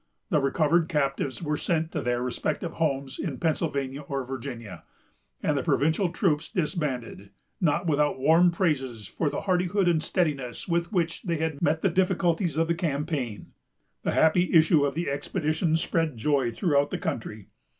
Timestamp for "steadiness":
10.01-10.67